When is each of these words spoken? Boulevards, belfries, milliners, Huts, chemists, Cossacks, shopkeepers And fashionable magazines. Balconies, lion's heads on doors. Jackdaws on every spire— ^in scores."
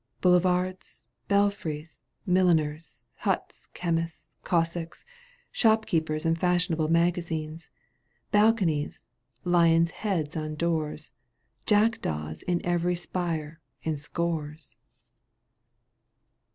Boulevards, 0.19 1.03
belfries, 1.27 2.01
milliners, 2.25 3.05
Huts, 3.17 3.67
chemists, 3.75 4.31
Cossacks, 4.43 5.05
shopkeepers 5.51 6.25
And 6.25 6.39
fashionable 6.39 6.87
magazines. 6.87 7.69
Balconies, 8.31 9.05
lion's 9.43 9.91
heads 9.91 10.35
on 10.35 10.55
doors. 10.55 11.11
Jackdaws 11.67 12.43
on 12.49 12.61
every 12.63 12.95
spire— 12.95 13.61
^in 13.85 13.95
scores." 13.99 14.75